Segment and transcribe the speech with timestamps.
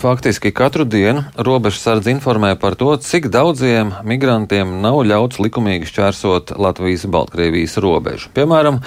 [0.00, 7.76] Faktiski katru dienu robežsardze informē par to, cik daudziem migrantiem nav ļauts likumīgi šķērsot Latvijas-Baltkrievijas
[7.84, 8.30] robežu.
[8.32, 8.78] Piemēram,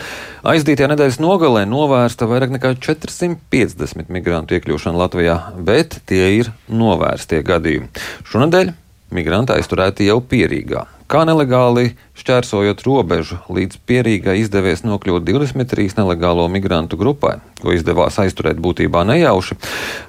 [0.41, 7.93] aizdītajā nedēļas nogalē novērsta vairāk nekā 450 migrantu iekļūšana Latvijā, bet tie ir novērstie gadījumi.
[8.33, 8.73] Šonadēļ
[9.13, 16.97] migranti aizturēti jau pierīgā kā nelegāli šķērsojot robežu līdz pierīgai izdevies nokļūt 23 nelegālo migrantu
[16.97, 19.59] grupai, ko izdevās aizturēt būtībā nejauši.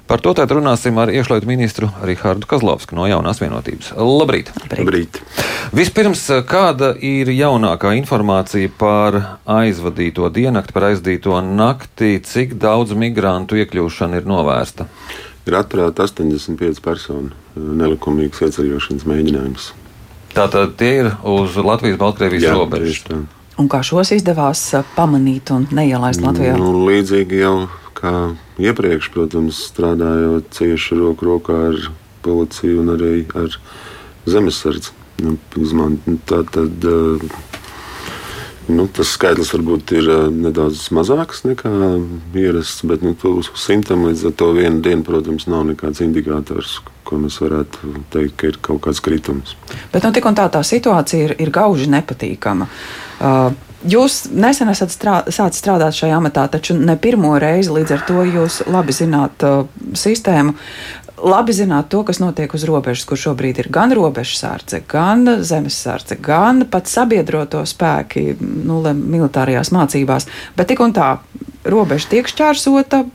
[0.09, 3.93] Par to tad runāsim ar iekšlietu ministru Rihardu Kazlovsku no jaunās vienotības.
[4.01, 4.49] Labrīt!
[4.73, 5.21] Labrīt!
[5.77, 14.23] Vispirms, kāda ir jaunākā informācija par aizvadīto diennakti, par aizdīto nakti, cik daudz migrantu iekļūšana
[14.23, 14.89] ir novērsta?
[15.45, 19.73] Ir atturēta 85 personu nelikumīgas ieceļošanas mēģinājums.
[20.35, 23.05] Tātad tie ir uz Latvijas-Baltkrievijas robežas.
[23.55, 24.67] Un kā šos izdevās
[24.97, 26.57] pamanīt un neielaist Latvijā?
[26.59, 27.55] Nu, līdzīgi jau
[27.95, 28.11] kā
[28.59, 31.79] iepriekš, protams, strādājot cieši roku rokā ar
[32.25, 33.55] policiju un arī ar
[34.27, 34.91] zemesardzi.
[35.23, 35.37] Nu,
[36.27, 36.89] tā tad
[38.65, 41.69] Nu, tas skaitlis varbūt ir nedaudz mazāks nekā
[42.33, 47.19] ierasts, bet nu, uz simtam līdz ar to vienu dienu, protams, nav nekāds indikators, ko
[47.21, 49.53] mēs varētu teikt, ka ir kaut kāds kritums.
[49.93, 52.69] Bet nu, tik un tā tā situācija ir, ir gauži nepatīkama.
[53.19, 53.53] Uh,
[53.85, 58.23] Jūs nesen esat strā, sācis strādāt šajā amatā, taču ne pirmo reizi, līdz ar to
[58.25, 60.55] jūs labi zināt uh, sistēmu
[61.25, 66.65] labi zināt to, kas notiek uz robežas, kur šobrīd ir gan robežsardze, gan zemesardze, gan
[66.71, 70.27] pat sabiedroto spēki nu, militārajās mācībās.
[70.57, 71.15] Bet tik un tā,
[71.65, 73.05] robeža tiek šķērsota.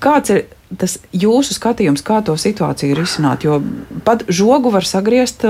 [0.00, 0.44] Kāds ir
[0.78, 3.46] tas jūsu skatījums, kā to situāciju risināt?
[3.46, 3.58] Jo
[4.06, 5.46] pat žogu var sagriezt,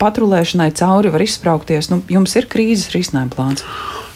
[0.00, 1.90] patrulēšanai cauri var izspraukties.
[1.92, 3.66] Nu, jums ir krīzes risinājuma plāns.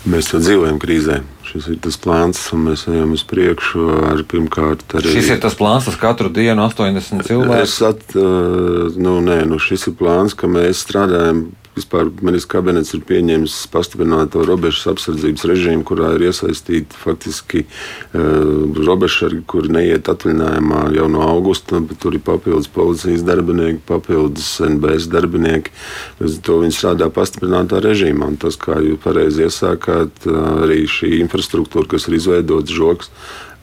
[0.09, 1.21] Mēs jau dzīvojam krīzē.
[1.49, 5.15] Šis ir tas plāns, un mēs ejam uz priekšu ar pirmkārt arī.
[5.17, 7.63] Šis ir tas plāns, kas katru dienu 80 cilvēku.
[7.65, 11.49] Es at, nu, nē, nu, šis ir plāns, ka mēs strādājam
[11.79, 19.45] Vispār ministrs kabinets ir pieņēmis pastiprināto robežas apsardzības režīmu, kurā ir iesaistīti faktiski uh, robežsargi,
[19.49, 21.83] kuri neiet atvaļinājumā jau no augusta.
[22.03, 25.75] Tur ir papildus policijas darbinieki, papildus NBS darbinieki.
[26.23, 28.33] Līdz to viņi strādā pastiprinātā režīmā.
[28.33, 33.13] Un tas, kā jūs pareizi iesākāt, arī šī infrastruktūra, kas ir izveidots žoks,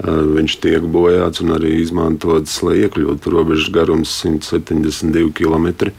[0.04, 5.92] viņš tiek bojāts un arī izmantots, lai iekļūtu robežas garums 172 km.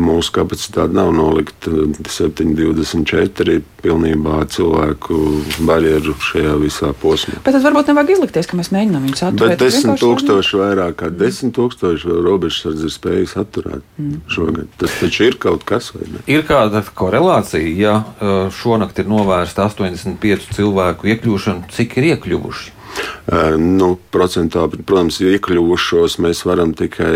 [0.00, 5.18] Mūsu kapacitāte nav nolikt 7,24 pilnībā cilvēku
[5.66, 7.40] barjeru šajā visā posmā.
[7.44, 9.58] Bet tad varbūt nevajag izlikties, ka mēs mēģinām viņus atturēt.
[9.62, 14.20] Bet 10 tūkstoši vairāk kā 10 tūkstoši robežsardze ir spējis atturēt mm.
[14.32, 14.68] šogad.
[14.80, 16.22] Tas taču ir kaut kas, vai ne?
[16.30, 22.78] Ir kāda korelācija, ja šonakt ir novērsta 85 cilvēku iekļūšana, cik ir iekļuvuši?
[22.82, 27.12] Uh, nu, procentuāli, protams, iekļuvušos mēs varam tikai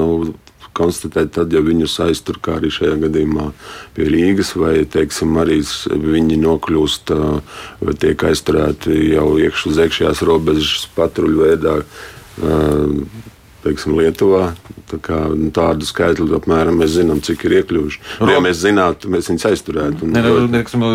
[0.00, 0.06] nu,
[0.76, 3.50] konstatēt, tad, ja viņus aiztur, kā arī šajā gadījumā
[3.96, 5.60] pie Rīgas, vai teiksim, arī
[5.90, 7.12] viņi nokļūst
[7.80, 11.76] vai tiek aizturēti jau iekš uz iekšējās robežas patruļu veidā.
[13.60, 14.54] Teiksim, Lietuvā
[14.90, 18.00] Tā kā, nu, tādu skaitli apmēram mēs zinām, cik ir iekļuvuši.
[18.24, 20.06] Nu, ja mēs zinātu, mēs viņus aizturētu.
[20.06, 20.86] Un, ne, ne, neksim,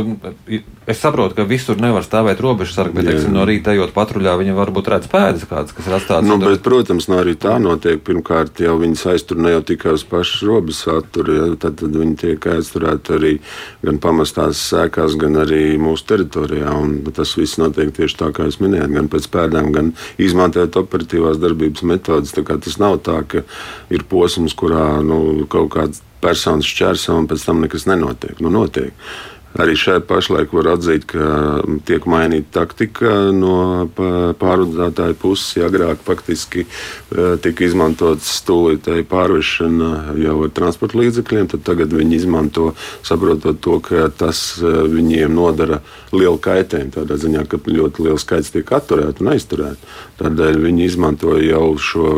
[0.86, 4.92] es saprotu, ka visur nevar stāvēt robežsargi, bet teiksim, no rīta ejot patruļā, viņi varbūt
[4.92, 6.28] redz pēdas kādas, kas ir atstātas.
[6.28, 8.02] Nu, bet, protams, no arī tā notiek.
[8.06, 12.18] Pirmkārt, jau viņus aiztur ne jau tikai uz pašas robežas atturu, ja, tad, tad viņi
[12.22, 13.34] tiek aizturēti arī
[13.86, 16.76] gan pamestās sēkās, gan arī mūsu teritorijā.
[16.76, 21.42] Un tas viss notiek tieši tā, kā jūs minējāt, gan pēc pēdām, gan izmantojot operatīvās
[21.42, 22.36] darbības metodas.
[22.36, 23.46] Tas nav tā, ka
[23.94, 28.40] ir posms, kurā nu, kaut kāds personis šķērso un pēc tam nekas nenotiek.
[28.42, 28.94] Nu, notiek.
[29.56, 35.54] Arī šai pašlaik var atzīt, ka tiek mainīta taktika no pārvadātāja puses.
[35.64, 42.74] Agrāk faktiski e, tika izmantots stūlītēji pārvešana jau ar transporta līdzekļiem, tad tagad viņi izmanto,
[43.08, 45.80] saprotot to, ka tas e, viņiem nodara
[46.12, 46.92] lielu kaitējumu.
[46.98, 49.96] Tādā ziņā, ka ļoti liels skaits tiek atturēts un aizturēts.
[50.20, 52.12] Tādēļ viņi izmanto jau šo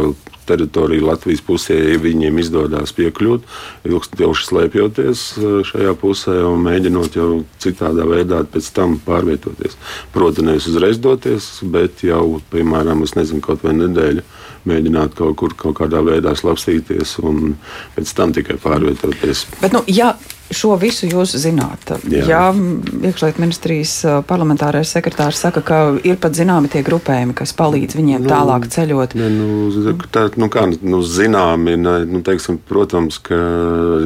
[0.47, 3.45] teritoriju Latvijas pusē, ja viņiem izdodas piekļūt,
[3.89, 7.29] ilgstoši slēpjoties eh, šajā pusē un mēģinot jau
[7.63, 9.77] citādā veidā pēc tam pārvietoties.
[10.15, 14.25] Protams, nevis uzreiz doties, bet jau, piemēram, nezinu, kaut vai nedēļu
[14.67, 17.55] mēģināt kaut kur kaut kādā veidā slapstīties un
[17.95, 19.45] pēc tam tikai pārvietoties.
[19.61, 20.13] Bet, nu, ja
[20.53, 22.23] šo visu jūs zināt, Jā.
[22.27, 23.93] ja iekšlietu ministrijas
[24.27, 29.17] parlamentārais sekretārs saka, ka ir pat zināmi tie grupējumi, kas palīdz viņiem nu, tālāk ceļot.
[29.19, 33.39] Ne, nu, tā, nu, kā, nu, zināmi, ne, nu, teiksim, protams, ka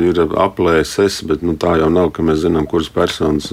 [0.07, 3.51] ir aplēses, bet nu, tā jau nav, ka mēs zinām, kuras personas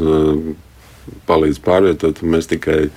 [1.29, 2.89] palīdz pārvietot, un mēs tikai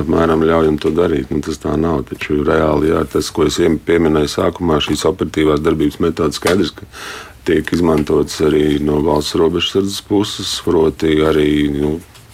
[0.00, 1.30] apmēram ļaujam to darīt.
[1.30, 2.04] Nu, tas tā nav.
[2.08, 6.88] Taču reāli jā, tas, ko es pieminēju sākumā, šīs operatīvās darbības metodas skaidrs, ka
[7.46, 11.92] tiek izmantotas arī no valsts robežsardzes puses, proti arī nu,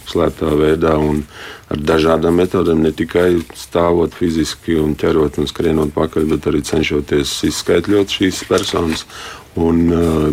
[0.08, 1.22] slēptā veidā un
[1.68, 7.34] ar dažādām metodēm, ne tikai stāvot fiziski un ķerot un skrienot pakaļ, bet arī cenšoties
[7.50, 9.04] izskaidrot šīs personas.
[9.58, 10.28] Un, uh,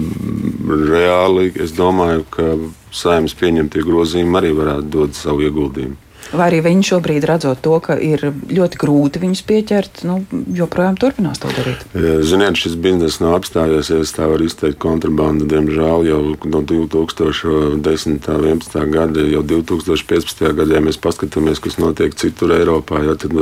[0.86, 2.50] reāli es domāju, ka
[2.94, 6.05] saimnes pieņemtie grozījumi arī varētu dot savu ieguldījumu.
[6.34, 10.18] Vai arī viņi šobrīd redzot to, ka ir ļoti grūti viņus pieķert, nu,
[10.58, 11.84] joprojām turpinās to darīt?
[12.26, 13.92] Ziniet, šis bizness nav apstājies.
[13.94, 15.46] Es tā varu izteikt kontrabandu.
[15.52, 17.46] Diemžēl jau no 2010.
[17.76, 18.80] un 2011.
[18.96, 20.48] gada, jau 2015.
[20.58, 23.36] gadā, ja mēs paskatāmies, kas notiek citur Eiropā, ja, tad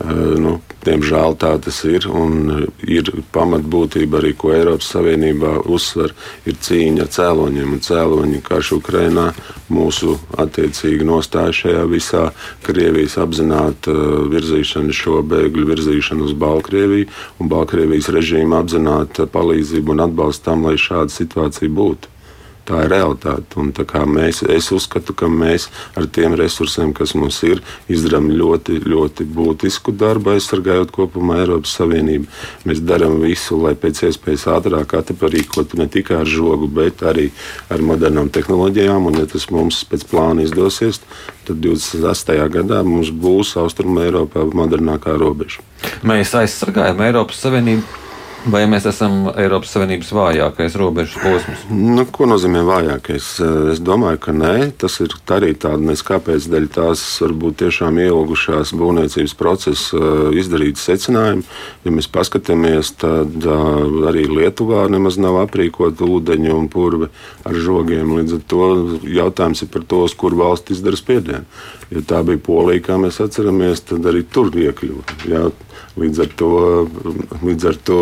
[0.00, 2.06] Nu, diemžēl tā tas ir.
[2.08, 6.14] Un ir pamatbūtība arī, ko Eiropas Savienībā uzsver,
[6.48, 7.74] ir cīņa ar cēloņiem.
[7.76, 9.26] Un cēloņi karš Ukrainā,
[9.68, 12.22] mūsu attiecīgi nostāja šajā visā
[12.64, 13.92] Krievijas apzināta
[14.32, 17.10] virzīšana, šo bēgļu virzīšanu uz Baltkrieviju
[17.40, 22.16] un Baltkrievijas režīmu apzināta palīdzību un atbalstu tam, lai šāda situācija būtu.
[22.68, 23.58] Tā ir realitāte.
[23.60, 23.72] Un,
[24.14, 25.68] mēs, es uzskatu, ka mēs
[25.98, 32.28] ar tiem resursiem, kas mums ir, izdarām ļoti, ļoti būtisku darbu, aizsargājot kopumā Eiropas Savienību.
[32.68, 37.30] Mēs darām visu, lai pēc iespējas ātrāk atparīkotu ne tikai ar žogu, bet arī
[37.72, 39.08] ar modernām tehnoloģijām.
[39.10, 41.00] Un, ja tas mums pēc plāna izdosies,
[41.48, 42.36] tad 28.
[42.58, 45.64] gadā mums būs Austrumē Eiropā modernākā robeža.
[46.06, 48.09] Mēs aizsargājam Eiropas Savienību
[48.48, 51.64] Vai mēs esam Eiropas Savienības vājākais robežas posms?
[51.68, 53.26] Nu, ko nozīmē vājākais?
[53.74, 54.70] Es domāju, ka nē.
[54.80, 60.00] Tas ir arī tāds neskāpēc dēļ tās varbūt tiešām ielgušās būvniecības procesa
[60.40, 61.44] izdarītas secinājumi.
[61.84, 63.44] Ja mēs paskatāmies, tad
[64.08, 67.10] arī Lietuvā nemaz nav aprīkota ūdeņa un purve
[67.44, 68.16] ar žogiem.
[68.22, 68.70] Līdz ar to
[69.04, 71.44] jautājums ir par to, kur valsts izdara spiedienu.
[71.92, 75.50] Ja tā bija Polija, kā mēs atceramies, tad arī tur iekļuva.
[76.00, 76.50] Līdz ar to,
[77.42, 78.00] līdz ar to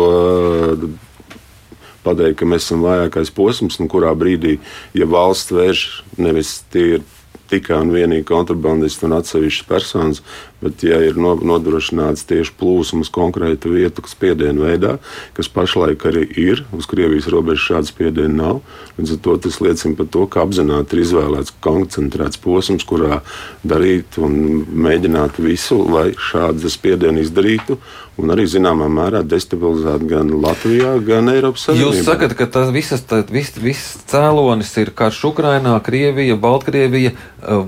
[2.05, 4.57] pateikt, ka mēs esam vājākais posms, un kurā brīdī,
[4.97, 5.85] ja valsts vērš
[6.21, 7.07] nevis tie ir
[7.49, 10.21] tikai un vienīgi kontrabandisti un atsevišķas personas,
[10.59, 14.97] bet ja ir nodrošināts tieši plūsmas konkrētu vietu spiedienu veidā,
[15.37, 18.59] kas pašlaik arī ir, uz Krievijas robežas šāda spiediena nav,
[18.97, 23.21] līdz ar to tas liecina par to, ka apzināti ir izvēlēts koncentrēts posms, kurā
[23.63, 27.79] darīt un mēģināt visu, lai šādu spiedienu izdarītu
[28.19, 31.93] un arī zināmā mērā destabilizēt gan Latvijā, gan Eiropas Savienībā.
[31.95, 37.13] Jūs sakat, ka tas visas, viss vis cēlonis ir karš Ukrainā, Krievija, Baltkrievija,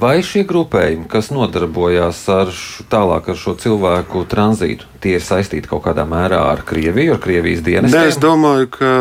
[0.01, 2.51] vai šie grupējumi, kas nodarbojās ar
[2.91, 7.63] tālāk ar šo cilvēku tranzītu, tie ir saistīti kaut kādā mērā ar Krieviju, ar Krievijas
[7.65, 7.95] dienestiem?
[7.95, 8.91] Nē, es domāju, ka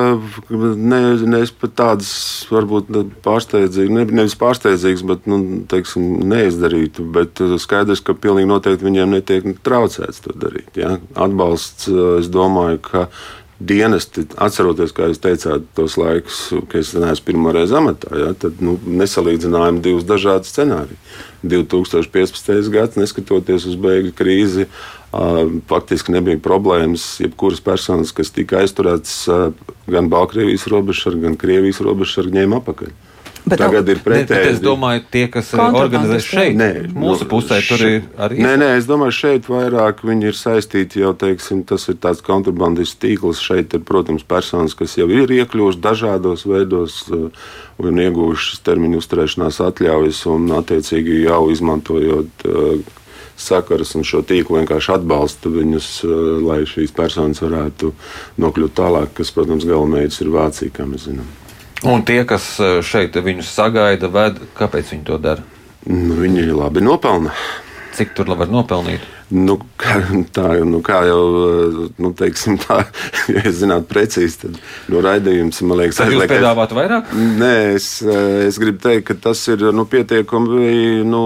[0.50, 2.12] ne, ne es pat tādas
[2.52, 2.90] varbūt
[3.24, 5.40] pārsteidzīgas, ne, nevis pārsteidzīgas, bet, nu,
[5.70, 10.72] teiksim, neizdarītu, bet skaidrs, ka pilnīgi noteikti viņiem netiek traucēts to darīt.
[10.80, 10.96] Ja?
[11.14, 11.88] atbalsts.
[12.20, 13.06] Es domāju, ka
[13.60, 16.38] dienesti, atceroties, kā jūs teicāt, tos laikus,
[16.70, 21.18] kad es neesmu pirmo reizi amatā, ja, tad nu, nesalīdzinājām divus dažādus scenārijus.
[21.44, 22.72] 2015.
[22.72, 24.66] gads, neskatoties uz bēgļu krīzi,
[25.70, 27.04] faktiski nebija problēmas.
[27.20, 29.14] Jebkuras personas, kas tika aizturētas
[29.90, 32.92] gan Baltkrievijas robežsargi, gan Krievijas robežsargi, ņēma apakaļ.
[33.44, 34.52] Bet Tagad ir pretēji.
[34.52, 38.40] Es domāju, tie, kas organizē šeit, nē, mūsu pusē, tur ir arī.
[38.44, 43.06] Nē, nē, es domāju, šeit vairāk viņi ir saistīti jau, teiksim, tas ir tāds kontrabandistu
[43.06, 43.40] tīkls.
[43.40, 47.50] Šeit ir, protams, personas, kas jau ir iekļuvušas dažādos veidos uh,
[47.80, 52.96] un ieguvušas termiņu uzturēšanās atļaujas un, attiecīgi, jau izmantojot uh,
[53.40, 57.94] sakarus un šo tīklu vienkārši atbalsta viņus, uh, lai šīs personas varētu
[58.42, 61.39] nokļūt tālāk, kas, protams, galamērķis ir Vācija, kā mēs zinām.
[61.88, 65.44] Un tie, kas e, šeit viņus sagaida, ved, kāpēc viņi to dara?
[65.88, 67.32] Nu, viņi labi nopelna.
[67.96, 69.06] Cik tur var nopelnīt?
[69.30, 70.00] Nu, kā,
[70.34, 71.20] tā, nu, kā jau
[72.02, 72.82] nu, teiksim, tā,
[73.32, 74.58] ja es zinātu precīzi, tad
[74.90, 77.14] no raidījums man liekas, ka jūs piedāvājat vairāk?
[77.38, 81.04] Nē, es, es gribu teikt, ka tas ir nu, pietiekami.
[81.06, 81.22] Nu,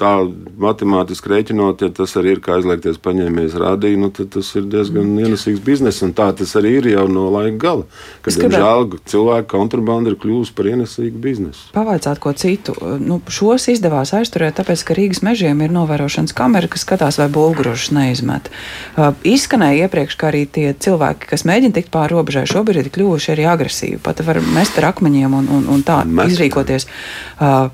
[0.00, 0.10] tā
[0.58, 5.06] matemātiski rēķinot, ja tas arī ir kā aizliegties paņēmies rādīt, nu, tad tas ir diezgan
[5.06, 5.28] mm.
[5.28, 6.02] ienesīgs bizness.
[6.18, 7.86] Tā tas arī ir jau no laika gala.
[8.24, 11.68] Kad, diemžēl, cilvēku kontrabanda ir kļuvusi par ienesīgu biznesu.
[11.76, 12.74] Pavaicāt ko citu.
[12.98, 17.94] Nu, šos izdevās aizturēt, tāpēc, ka Rīgas mežiem ir novērošanas kamera, kas skatās, vai bulgurušas
[17.94, 18.50] neizmet.
[18.98, 23.34] Uh, izskanēja iepriekš, ka arī tie cilvēki, kas mēģina tikt pāri robežai, šobrīd ir kļuvuši
[23.36, 24.02] arī agresīvi.
[24.02, 26.34] Pat var mest ar akmeņiem un, un, un tā Mest.
[26.34, 26.90] izrīkoties.
[27.38, 27.70] Uh,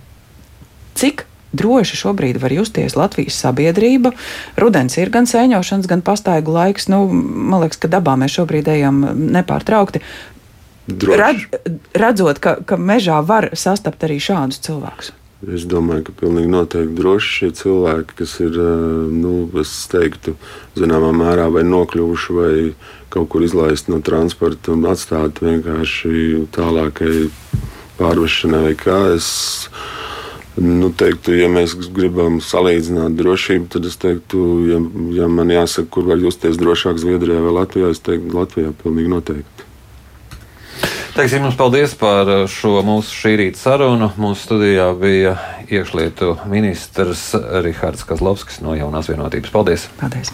[1.00, 4.12] cik droši šobrīd var justies Latvijas sabiedrība.
[4.60, 6.90] Rudens ir gan sēņošanas, gan pastaigu laiks.
[6.92, 9.02] Nu, man liekas, ka dabā mēs šobrīd ejam
[9.36, 10.02] nepārtraukti.
[10.90, 11.46] Red,
[11.94, 15.14] redzot, ka, ka mežā var sastapt arī šādus cilvēkus.
[15.40, 18.58] Es domāju, ka pilnīgi noteikti droši šie cilvēki, kas ir,
[19.08, 20.34] nu, es teiktu,
[20.76, 22.52] zināmā mērā vai nokļuvuši vai
[23.08, 27.30] kaut kur izlaisti no transporta un atstāti vienkārši tālākai
[27.96, 28.98] pārvešanai kā.
[29.16, 29.30] Es,
[30.58, 34.80] Nu, teiktu, ja mēs gribam salīdzināt drošību, tad es teiktu, ja,
[35.14, 39.68] ja man jāsaka, kur var justies drošāk, Zviedrijā vai Latvijā, es teiktu, Latvijā pilnīgi noteikti.
[41.14, 44.12] Teiksim jums paldies par šo mūsu šī rīta sarunu.
[44.20, 45.34] Mūsu studijā bija
[45.66, 47.32] iekšlietu ministrs
[47.66, 49.52] Rihards Kazlovskis no Jaunās vienotības.
[49.54, 49.90] Paldies!
[50.00, 50.32] Paldies!